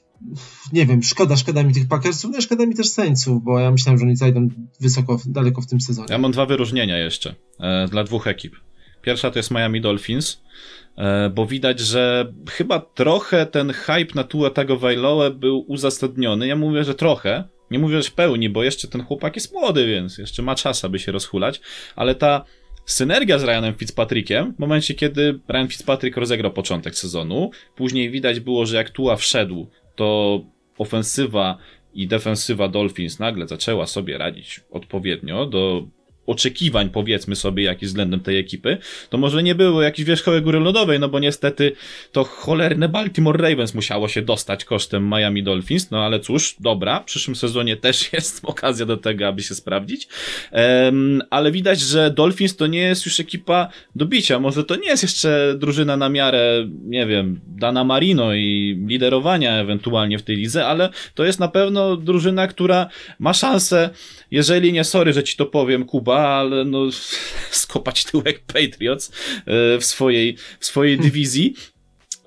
[0.74, 4.00] nie wiem, szkoda, szkoda mi tych Packersów, no szkoda mi też Saintsów, bo ja myślałem,
[4.00, 6.08] że oni zajdą wysoko, daleko w tym sezonie.
[6.10, 8.56] Ja mam dwa wyróżnienia jeszcze e, dla dwóch ekip.
[9.02, 10.85] Pierwsza to jest Miami Dolphins, E,
[11.34, 16.48] bo widać, że chyba trochę ten hype na Tua Tagovailoa był uzasadniony.
[16.48, 19.88] Ja mówię, że trochę, nie mówię, że w pełni, bo jeszcze ten chłopak jest młody,
[19.88, 21.62] więc jeszcze ma czas, aby się rozhulać,
[21.96, 22.46] ale ta
[22.86, 28.66] synergia z Ryanem Fitzpatrickiem, w momencie kiedy Ryan Fitzpatrick rozegrał początek sezonu, później widać było,
[28.66, 30.40] że jak Tua wszedł, to
[30.78, 31.58] ofensywa
[31.94, 35.88] i defensywa Dolphins nagle zaczęła sobie radzić odpowiednio do
[36.28, 38.78] oczekiwań, powiedzmy sobie, jakich względem tej ekipy,
[39.10, 41.72] to może nie było jakiejś wierzchołek góry lodowej, no bo niestety
[42.12, 47.06] to cholerne Baltimore Ravens musiało się dostać kosztem Miami Dolphins, no ale cóż, dobra, w
[47.06, 50.08] przyszłym sezonie też jest okazja do tego, aby się sprawdzić,
[50.52, 54.88] um, ale widać, że Dolphins to nie jest już ekipa do bicia, może to nie
[54.88, 60.66] jest jeszcze drużyna na miarę, nie wiem, Dana Marino i liderowania ewentualnie w tej lidze,
[60.68, 62.88] ale to jest na pewno drużyna, która
[63.20, 63.90] ma szansę,
[64.32, 66.80] jeżeli nie, sorry, że ci to powiem, Kuba, ale no,
[67.52, 69.12] skopać tyłek Patriots
[69.46, 71.56] e, w swojej, w swojej dywizji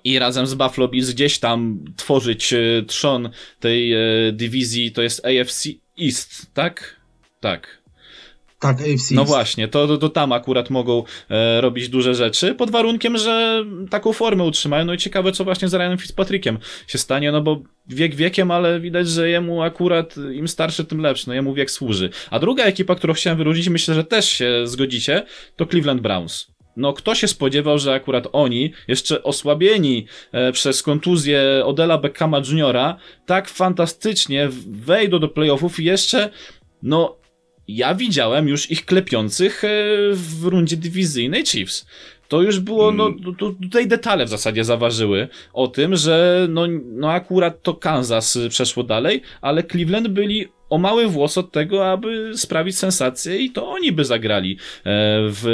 [0.04, 3.98] i razem z Buffalo Bills gdzieś tam tworzyć e, trzon tej e,
[4.32, 5.68] dywizji, to jest AFC
[6.00, 6.96] East, tak?
[7.40, 7.82] Tak.
[8.60, 9.10] Tak, AFC.
[9.14, 13.64] No właśnie, to, to, to tam akurat mogą e, robić duże rzeczy, pod warunkiem, że
[13.90, 14.84] taką formę utrzymają.
[14.84, 18.80] No i ciekawe, co właśnie z Ryanem Fitzpatrickiem się stanie, no bo wiek wiekiem, ale
[18.80, 21.28] widać, że jemu akurat im starszy, tym lepszy.
[21.28, 22.10] No jemu wiek służy.
[22.30, 26.46] A druga ekipa, którą chciałem wyróżnić, myślę, że też się zgodzicie, to Cleveland Browns.
[26.76, 32.96] No, kto się spodziewał, że akurat oni, jeszcze osłabieni e, przez kontuzję Odela Beckhama Juniora,
[33.26, 36.30] tak fantastycznie wejdą do playoffów i jeszcze,
[36.82, 37.18] no,
[37.68, 39.68] ja widziałem już ich klepiących e,
[40.12, 41.86] w rundzie dywizyjnej Chiefs.
[42.28, 43.34] To już było, no mm.
[43.38, 48.82] to, tutaj detale w zasadzie zaważyły o tym, że no, no akurat to Kansas przeszło
[48.82, 53.92] dalej, ale Cleveland byli o mały włos od tego, aby sprawić sensację i to oni
[53.92, 54.56] by zagrali e,
[55.30, 55.46] w,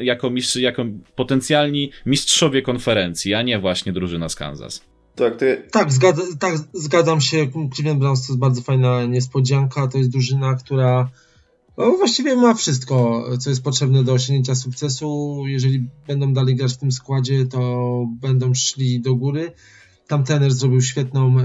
[0.00, 0.84] jako, mistrz, jako
[1.14, 4.84] potencjalni mistrzowie konferencji, a nie właśnie drużyna z Kansas.
[5.14, 5.62] Tak, ty...
[5.72, 7.46] tak, zgad tak, zgadzam się.
[7.74, 9.88] Cleveland Browns to jest bardzo fajna niespodzianka.
[9.88, 11.10] To jest drużyna, która
[11.80, 15.42] no, właściwie ma wszystko, co jest potrzebne do osiągnięcia sukcesu.
[15.46, 19.52] Jeżeli będą dalej grać w tym składzie, to będą szli do góry.
[20.08, 21.44] Tam trener zrobił świetną e,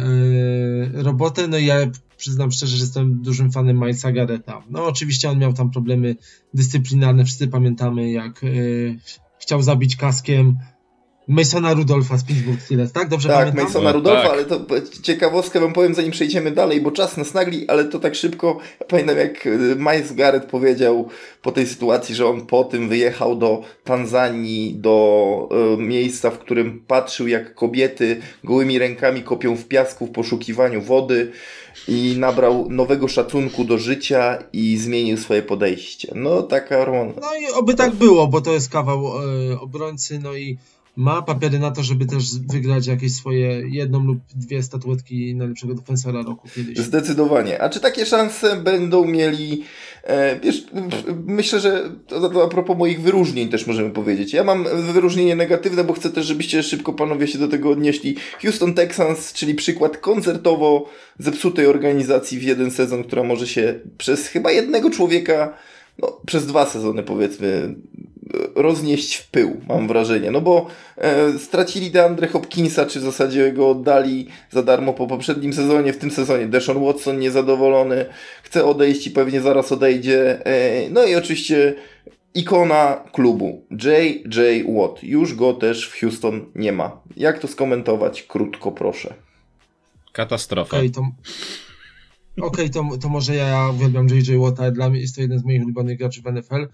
[0.94, 1.76] robotę, no i ja
[2.18, 4.64] przyznam szczerze, że jestem dużym fanem Milesa Garreta.
[4.70, 6.16] No oczywiście on miał tam problemy
[6.54, 8.48] dyscyplinarne, wszyscy pamiętamy jak e,
[9.40, 10.58] chciał zabić kaskiem
[11.28, 13.10] Masona Rudolfa z Pittsburgh Steelers, tak?
[13.10, 13.64] Dobrze tak, pamiętam?
[13.66, 14.32] Masona Rudolfa, tak.
[14.32, 14.66] ale to
[15.02, 18.58] ciekawostkę wam powiem, zanim przejdziemy dalej, bo czas nas nagli, ale to tak szybko.
[18.80, 21.10] Ja pamiętam, jak e, Miles Garrett powiedział
[21.42, 26.84] po tej sytuacji, że on po tym wyjechał do Tanzanii, do y, miejsca, w którym
[26.88, 31.32] patrzył, jak kobiety gołymi rękami kopią w piasku w poszukiwaniu wody
[31.88, 36.12] i nabrał nowego szacunku do życia i zmienił swoje podejście.
[36.16, 37.14] No, taka Ron.
[37.22, 39.06] No i oby tak było, bo to jest kawał
[39.52, 40.58] y, obrońcy, no i
[40.96, 46.22] ma papiery na to, żeby też wygrać jakieś swoje jedną lub dwie statuetki najlepszego defensora
[46.22, 46.78] roku kiedyś.
[46.78, 47.62] Zdecydowanie.
[47.62, 49.64] A czy takie szanse będą mieli
[50.04, 50.64] e, wiesz,
[51.26, 54.34] myślę, że to, to a propos moich wyróżnień też możemy powiedzieć.
[54.34, 58.16] Ja mam wyróżnienie negatywne, bo chcę też, żebyście szybko panowie się do tego odnieśli.
[58.42, 64.52] Houston Texans, czyli przykład koncertowo zepsutej organizacji w jeden sezon, która może się przez chyba
[64.52, 65.54] jednego człowieka
[66.00, 67.76] no, przez dwa sezony powiedzmy
[68.56, 70.32] roznieść w pył, mam wrażenie.
[70.32, 70.68] No bo
[70.98, 75.94] e, stracili Deandre Hopkinsa, czy w zasadzie go oddali za darmo po poprzednim sezonie.
[75.94, 78.06] W tym sezonie Deshaun Watson niezadowolony,
[78.44, 80.46] chce odejść i pewnie zaraz odejdzie.
[80.46, 81.76] E, no i oczywiście
[82.36, 84.66] ikona klubu, J.J.
[84.76, 85.04] Watt.
[85.04, 87.02] Już go też w Houston nie ma.
[87.18, 88.24] Jak to skomentować?
[88.24, 89.14] Krótko proszę.
[90.12, 90.78] Katastrofa.
[90.78, 91.02] Okay, to...
[92.42, 94.40] Okej, okay, to, to może ja uwielbiam J.J.
[94.40, 96.68] Watt, dla mnie jest to jeden z moich ulubionych graczy w NFL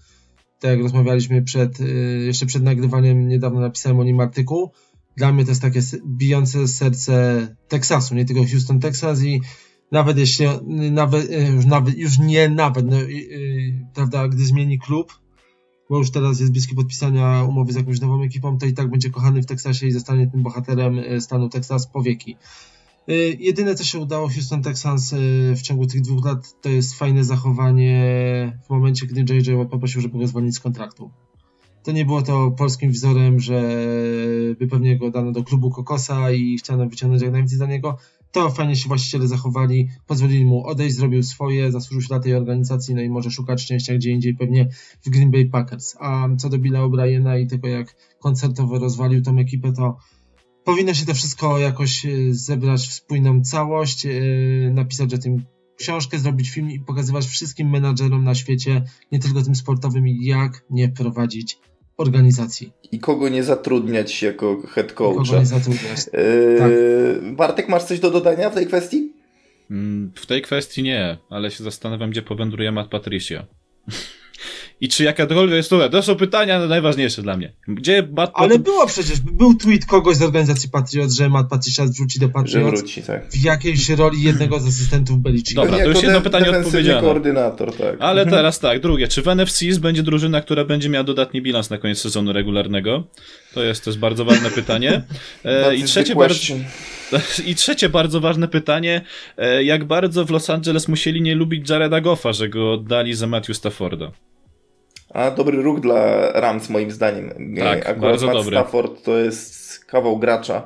[0.62, 4.70] tak jak rozmawialiśmy przed, y, jeszcze przed nagrywaniem, niedawno napisałem o nim artykuł.
[5.16, 9.40] Dla mnie to jest takie bijące serce Teksasu, nie tylko Houston, Texas i
[9.92, 10.46] nawet jeśli,
[10.92, 12.96] nawet, y, już, nawet, już nie nawet, no,
[13.94, 15.12] prawda, gdy zmieni klub,
[15.90, 19.10] bo już teraz jest bliski podpisania umowy z jakąś nową ekipą, to i tak będzie
[19.10, 22.36] kochany w Teksasie i zostanie tym bohaterem y, stanu Teksas po wieki.
[23.08, 25.16] Y, jedyne, co się udało Houston Texans y,
[25.56, 30.18] w ciągu tych dwóch lat, to jest fajne zachowanie w momencie, gdy JJ poprosił, żeby
[30.18, 31.10] go zwolnić z kontraktu.
[31.82, 33.62] To nie było to polskim wzorem, że
[34.58, 37.98] by pewnie go dano do klubu Kokosa i chciano wyciągnąć jak najwięcej za niego.
[38.32, 42.94] To fajnie się właściciele zachowali, pozwolili mu odejść, zrobił swoje, zasłużył się dla tej organizacji,
[42.94, 44.68] no i może szukać szczęścia gdzie indziej, pewnie
[45.04, 45.96] w Green Bay Packers.
[46.00, 49.96] A co do Billa O'Briena i tego, jak koncertowo rozwalił tą ekipę, to
[50.64, 54.10] powinno się to wszystko jakoś e, zebrać w spójną całość, e,
[54.70, 55.44] napisać o tym
[55.76, 60.88] książkę, zrobić film i pokazywać wszystkim menadżerom na świecie, nie tylko tym sportowym, jak nie
[60.88, 61.58] prowadzić
[61.96, 62.72] organizacji.
[62.92, 65.24] I kogo nie zatrudniać jako head coacha.
[65.24, 66.06] Kogo nie zatrudniać.
[66.12, 66.72] Yy, tak.
[67.36, 69.12] Bartek, masz coś do dodania w tej kwestii?
[69.70, 73.46] Mm, w tej kwestii nie, ale się zastanawiam, gdzie powędruje Matt Patricia
[74.82, 77.52] i czy jakakolwiek jest to, to są pytania najważniejsze dla mnie.
[77.68, 82.20] Gdzie Matt Ale było przecież, był tweet kogoś z organizacji Patriot, że Matt Patricia wróci
[82.20, 82.64] do Patriot.
[82.64, 83.30] Że wróci, tak.
[83.30, 85.62] W jakiejś roli jednego z asystentów Belichicka.
[85.62, 87.00] Dobra, to już jedno pytanie odpowiedziane.
[87.00, 87.96] koordynator, tak.
[88.00, 88.30] Ale mhm.
[88.30, 89.08] teraz tak, drugie.
[89.08, 93.04] Czy w NFC będzie drużyna, która będzie miała dodatni bilans na koniec sezonu regularnego?
[93.54, 95.02] To jest też bardzo ważne pytanie.
[95.44, 96.54] E, I trzecie bardzo...
[97.46, 99.00] I trzecie bardzo ważne pytanie,
[99.36, 103.26] e, jak bardzo w Los Angeles musieli nie lubić Jareda Goffa, że go oddali za
[103.26, 104.12] Matthew Stafforda?
[105.12, 107.54] A dobry ruch dla Rams moim zdaniem.
[107.58, 108.56] Tak, Akurat bardzo Matt dobry.
[108.56, 110.62] Stafford to jest kawał gracza.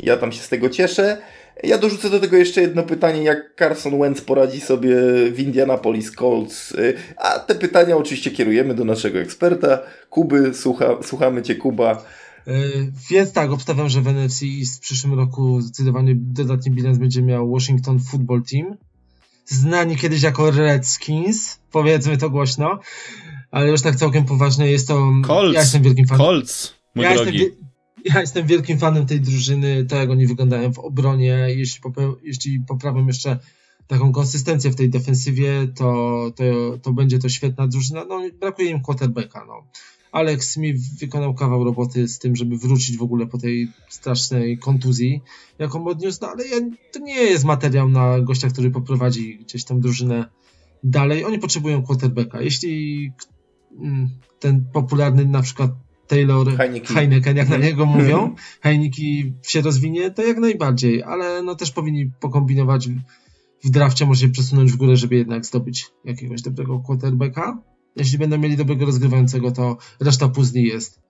[0.00, 1.18] Ja tam się z tego cieszę.
[1.62, 4.96] Ja dorzucę do tego jeszcze jedno pytanie, jak Carson Wentz poradzi sobie
[5.32, 6.72] w Indianapolis Colts.
[6.72, 9.78] Y, a te pytania oczywiście kierujemy do naszego eksperta,
[10.10, 10.54] Kuby.
[10.54, 12.04] Słucha, słuchamy Cię, Kuba.
[12.46, 12.54] Yy,
[13.10, 14.44] więc tak, obstawiam, że w NFC
[14.76, 18.76] w przyszłym roku zdecydowanie dodatni bilans będzie miał Washington Football Team.
[19.46, 22.78] znani kiedyś jako Redskins, powiedzmy to głośno,
[23.50, 25.12] ale już tak całkiem poważnie jest to...
[25.26, 26.26] Colts, ja jestem wielkim fanem.
[26.26, 27.38] Colts, mój ja drogi.
[27.38, 27.66] Jestem,
[28.04, 31.80] ja jestem wielkim fanem tej drużyny, to jak oni wyglądają w obronie, jeśli,
[32.22, 33.38] jeśli poprawią jeszcze
[33.86, 36.44] taką konsystencję w tej defensywie, to, to,
[36.82, 38.04] to będzie to świetna drużyna.
[38.04, 39.44] No, brakuje im quarterbacka.
[39.48, 39.66] No.
[40.12, 45.20] Alex Smith wykonał kawał roboty z tym, żeby wrócić w ogóle po tej strasznej kontuzji,
[45.58, 46.44] jaką odniósł, no ale
[46.92, 50.24] to nie jest materiał na gościa, który poprowadzi gdzieś tam drużynę
[50.84, 51.24] dalej.
[51.24, 52.40] Oni potrzebują quarterbacka.
[52.40, 53.12] Jeśli
[54.38, 55.70] ten popularny na przykład
[56.06, 58.02] Taylor Heineken, Heineken jak na niego mhm.
[58.02, 62.88] mówią, Heineken się rozwinie, to jak najbardziej, ale no też powinni pokombinować
[63.64, 67.62] w drafcie, może się przesunąć w górę, żeby jednak zdobyć jakiegoś dobrego quarterbacka.
[67.96, 71.00] Jeśli będą mieli dobrego rozgrywającego, to reszta puzli jest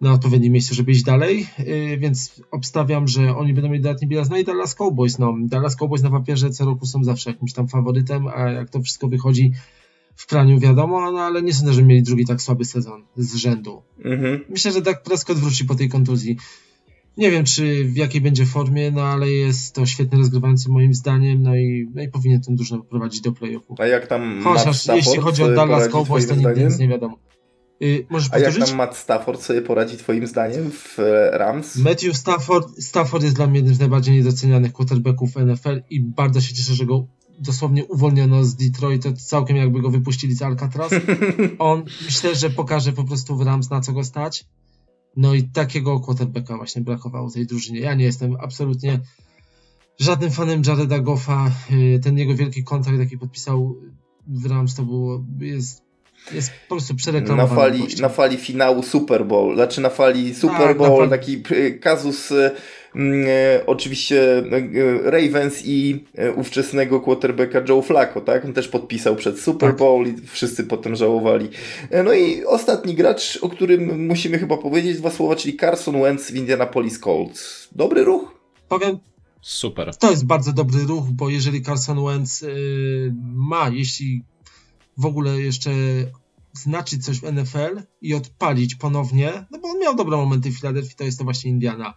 [0.00, 4.30] na odpowiednim miejscu, żeby iść dalej, yy, więc obstawiam, że oni będą mieli dodatni bilans.
[4.30, 7.68] No i Dallas Cowboys, no Dallas Cowboys na papierze co roku są zawsze jakimś tam
[7.68, 9.52] faworytem, a jak to wszystko wychodzi
[10.16, 13.82] w praniu wiadomo, no ale nie sądzę, że mieli drugi tak słaby sezon z rzędu.
[14.04, 14.44] Mhm.
[14.48, 16.36] Myślę, że Dak Prescott wróci po tej kontuzji.
[17.16, 21.42] Nie wiem, czy w jakiej będzie formie, no ale jest to świetny rozgrywający moim zdaniem,
[21.42, 23.74] no i, no i powinien tę drużynę prowadzić do playoffu.
[23.78, 27.18] A jak tam Chociaż jeśli chodzi o Dallas Cowboys, to nigdy nic nie wiadomo.
[27.80, 31.76] Yy, możesz A jak tam Matt Stafford sobie poradzi twoim zdaniem w e, Rams?
[31.76, 36.54] Matthew Stafford, Stafford jest dla mnie jednym z najbardziej niedocenianych quarterbacków NFL i bardzo się
[36.54, 37.06] cieszę, że go
[37.38, 40.92] dosłownie uwolniono z Detroit, to całkiem jakby go wypuścili z Alcatraz.
[41.58, 44.44] On myślę, że pokaże po prostu w Rams na co go stać.
[45.16, 47.80] No i takiego quarterbacka właśnie brakowało tej drużynie.
[47.80, 49.00] Ja nie jestem absolutnie
[49.98, 51.50] żadnym fanem Jareda Goffa.
[51.70, 53.76] Y, ten jego wielki kontrakt, jaki podpisał
[54.28, 55.82] w Rams, to było, jest,
[56.32, 57.78] jest po prostu przereklamowany.
[57.78, 61.10] Na fali, na fali finału Super Bowl, znaczy na fali Super tak, Bowl, fali...
[61.10, 62.50] taki y, kazus y,
[63.66, 64.42] oczywiście
[65.04, 66.04] Ravens i
[66.36, 68.44] ówczesnego quarterbacka Joe Flacco, tak?
[68.44, 69.78] On też podpisał przed Super tak.
[69.78, 71.48] Bowl i wszyscy potem żałowali.
[72.04, 76.36] No i ostatni gracz, o którym musimy chyba powiedzieć dwa słowa, czyli Carson Wentz w
[76.36, 77.68] Indianapolis Colts.
[77.72, 78.34] Dobry ruch?
[78.68, 78.98] Powiem,
[79.44, 79.96] Super.
[79.96, 84.22] To jest bardzo dobry ruch, bo jeżeli Carson Wentz yy, ma, jeśli
[84.96, 85.70] w ogóle jeszcze
[86.52, 90.96] znaczyć coś w NFL i odpalić ponownie, no bo on miał dobre momenty w Filadelfii,
[90.96, 91.94] to jest to właśnie Indiana.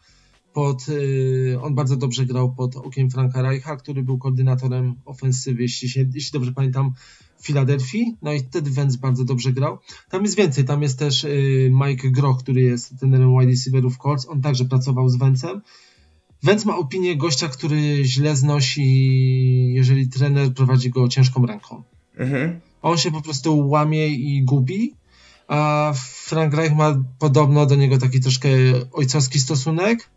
[0.57, 5.89] Pod, yy, on bardzo dobrze grał pod okiem Franka Reicha, który był koordynatorem ofensywy, jeśli,
[5.89, 6.93] się, jeśli dobrze pamiętam,
[7.37, 8.15] w Filadelfii.
[8.21, 9.77] No i wtedy Wentz bardzo dobrze grał.
[10.09, 14.27] Tam jest więcej, tam jest też yy, Mike Groch, który jest trenerem wide receiverów Colts.
[14.29, 15.61] On także pracował z Wentzem.
[16.43, 21.83] Wentz ma opinię gościa, który źle znosi, jeżeli trener prowadzi go ciężką ręką.
[22.17, 22.59] Mhm.
[22.81, 24.93] On się po prostu łamie i gubi,
[25.47, 25.93] a
[26.25, 28.49] Frank Reich ma podobno do niego taki troszkę
[28.91, 30.09] ojcowski stosunek,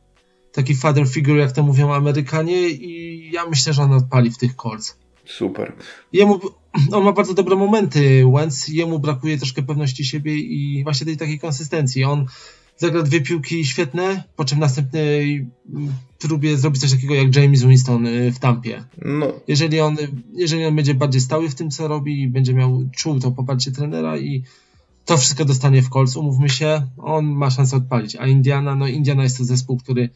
[0.53, 4.57] taki father figure, jak to mówią Amerykanie i ja myślę, że on odpali w tych
[4.57, 4.97] Colts.
[5.25, 5.73] Super.
[6.13, 6.41] Jemu,
[6.93, 11.39] on ma bardzo dobre momenty, Wentz, jemu brakuje troszkę pewności siebie i właśnie tej takiej
[11.39, 12.05] konsystencji.
[12.05, 12.27] On
[12.77, 15.47] zagra dwie piłki świetne, po czym następnej
[16.19, 18.85] próbie zrobić coś takiego jak James Winston y, w Tampie.
[19.05, 19.33] No.
[19.49, 19.97] Jeżeli, on,
[20.35, 23.73] jeżeli on będzie bardziej stały w tym, co robi i będzie miał, czuł to poparcie
[23.73, 24.43] trenera i
[25.05, 28.17] to wszystko dostanie w kolcu, umówmy się, on ma szansę odpalić.
[28.17, 30.11] A Indiana, no Indiana jest to zespół, który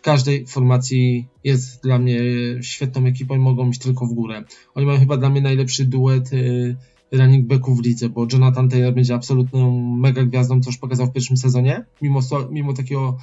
[0.00, 2.20] w każdej formacji jest dla mnie
[2.60, 4.44] świetną ekipą i mogą iść tylko w górę.
[4.74, 6.76] Oni mają chyba dla mnie najlepszy duet y,
[7.12, 11.12] running backów w lidze, bo Jonathan Taylor będzie absolutną mega gwiazdą, co już pokazał w
[11.12, 13.18] pierwszym sezonie, mimo, mimo takiego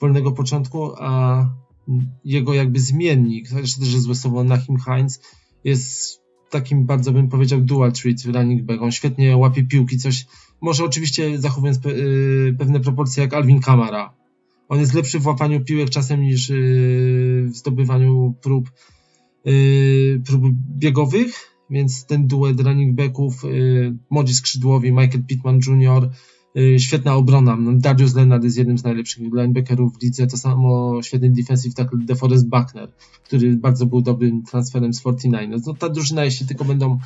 [0.00, 1.44] wolnego początku, a
[2.24, 5.20] jego jakby zmiennik, zresztą też złe słowo, Nahim Heinz,
[5.64, 8.82] jest takim bardzo bym powiedział dual treat running back.
[8.82, 10.26] On świetnie łapie piłki, coś,
[10.60, 14.18] może oczywiście zachowując pe, y, pewne proporcje jak Alvin Kamara.
[14.68, 18.70] On jest lepszy w łapaniu piłek czasem niż y, w zdobywaniu prób,
[19.46, 20.42] y, prób
[20.78, 21.34] biegowych,
[21.70, 26.10] więc ten duet running backów, y, młodzi skrzydłowi, Michael Pittman Jr.,
[26.78, 27.56] świetna obrona.
[27.56, 31.98] No, Darius Leonard jest jednym z najlepszych linebackerów w lidze, to samo świetny defensive tackle
[32.04, 32.92] DeForest Buckner,
[33.24, 35.62] który bardzo był dobrym transferem z 49ers.
[35.66, 36.98] No ta drużyna, jeśli tylko będą,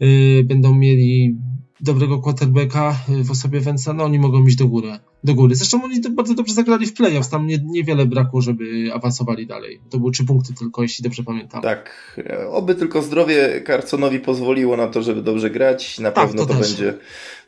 [0.00, 1.36] yy, będą mieli
[1.80, 4.98] dobrego quarterbacka w osobie Wensa, no oni mogą iść do góry.
[5.24, 5.54] Do góry.
[5.54, 9.80] Zresztą oni bardzo dobrze zagrali w playoffs, tam nie, niewiele brakło, żeby awansowali dalej.
[9.90, 11.62] To były trzy punkty tylko, jeśli dobrze pamiętam.
[11.62, 12.16] Tak,
[12.50, 15.98] oby tylko zdrowie Carsonowi pozwoliło na to, żeby dobrze grać.
[15.98, 16.94] Na tak, pewno to, to będzie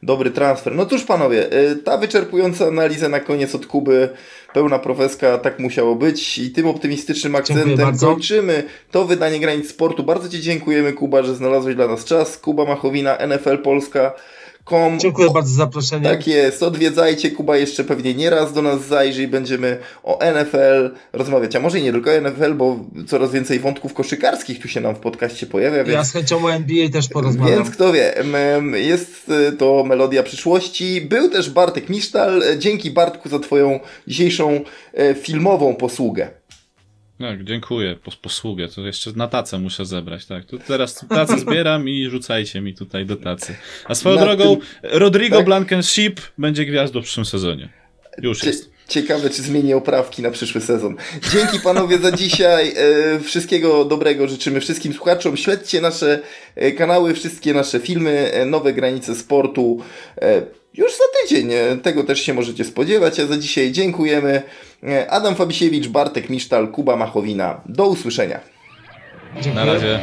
[0.06, 0.74] dobry transfer.
[0.74, 4.08] No cóż panowie, y, ta wyczerpująca analiza na koniec od Kuby,
[4.54, 10.02] pełna profeska, tak musiało być i tym optymistycznym akcentem kończymy to wydanie Granic Sportu.
[10.02, 12.38] Bardzo Ci dziękujemy Kuba, że znalazłeś dla nas czas.
[12.38, 14.12] Kuba Machowina, NFL Polska
[14.66, 15.00] Com.
[15.00, 16.08] Dziękuję bardzo za zaproszenie.
[16.08, 17.30] Tak jest, odwiedzajcie.
[17.30, 21.56] Kuba jeszcze pewnie nie raz do nas zajrzy i będziemy o NFL rozmawiać.
[21.56, 24.94] A może i nie tylko o NFL, bo coraz więcej wątków koszykarskich tu się nam
[24.94, 25.84] w podcaście pojawia.
[25.84, 25.94] Więc...
[25.94, 27.54] Ja z chęcią o NBA też porozmawiam.
[27.54, 28.14] Więc kto wie,
[28.74, 31.00] jest y, to melodia przyszłości.
[31.00, 32.42] Był też Bartek Misztal.
[32.58, 34.60] Dzięki Bartku za Twoją dzisiejszą
[34.94, 36.28] e, filmową posługę.
[37.18, 37.96] Tak, dziękuję.
[38.04, 38.68] Po, posługę.
[38.68, 40.44] To jeszcze na tacę muszę zebrać, tak.
[40.44, 43.56] Tu teraz tacę zbieram i rzucajcie mi tutaj do tacy.
[43.84, 44.66] A swoją na drogą, tym...
[44.82, 45.46] Rodrigo tak?
[45.46, 47.68] Blankenship będzie gwiazdą w przyszłym sezonie.
[48.22, 48.76] Już Cie jest.
[48.88, 50.96] Ciekawe, czy zmieni oprawki na przyszły sezon.
[51.32, 52.72] Dzięki panowie za dzisiaj.
[52.76, 55.36] E, wszystkiego dobrego życzymy wszystkim słuchaczom.
[55.36, 56.20] Śledźcie nasze
[56.54, 59.82] e, kanały, wszystkie nasze filmy, e, nowe granice sportu.
[60.76, 61.50] Już za tydzień
[61.82, 64.42] tego też się możecie spodziewać, a za dzisiaj dziękujemy.
[65.08, 67.60] Adam Fabisiewicz, Bartek Misztal, Kuba Machowina.
[67.66, 68.40] Do usłyszenia.
[69.34, 69.54] Dziękuję.
[69.54, 70.00] Na razie.